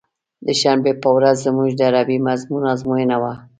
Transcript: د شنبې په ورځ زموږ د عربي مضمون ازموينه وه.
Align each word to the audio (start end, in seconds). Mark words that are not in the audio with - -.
د 0.45 0.47
شنبې 0.61 0.93
په 1.03 1.09
ورځ 1.15 1.35
زموږ 1.47 1.69
د 1.75 1.81
عربي 1.89 2.17
مضمون 2.27 2.63
ازموينه 2.73 3.17
وه. 3.21 3.33